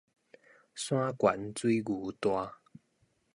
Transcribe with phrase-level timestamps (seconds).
[0.03, 0.03] 山
[1.13, 2.55] 懸水牛大